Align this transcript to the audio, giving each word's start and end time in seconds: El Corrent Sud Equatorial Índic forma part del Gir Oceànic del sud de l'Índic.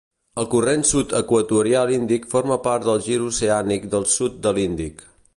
El 0.41 0.45
Corrent 0.51 0.85
Sud 0.91 1.11
Equatorial 1.17 1.91
Índic 1.97 2.25
forma 2.31 2.57
part 2.69 2.87
del 2.87 3.03
Gir 3.09 3.19
Oceànic 3.27 3.85
del 3.95 4.07
sud 4.15 4.41
de 4.47 4.59
l'Índic. 4.59 5.05